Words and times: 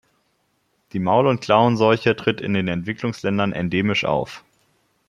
Die 0.93 0.99
Maul- 0.99 1.27
und 1.27 1.41
Klauenseuche 1.41 2.15
tritt 2.15 2.41
in 2.41 2.55
den 2.55 2.67
Entwicklungsländern 2.67 3.53
endemisch 3.53 4.03
auf. 4.03 4.43